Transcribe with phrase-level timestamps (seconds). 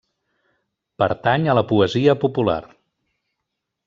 [1.03, 2.57] Pertany a la poesia popular.